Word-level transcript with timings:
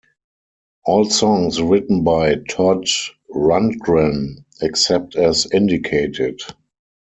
All 0.83 1.05
songs 1.11 1.61
written 1.61 2.03
by 2.03 2.37
Todd 2.49 2.87
Rundgren 3.35 4.43
except 4.59 5.15
as 5.15 5.45
indicated. 5.53 6.41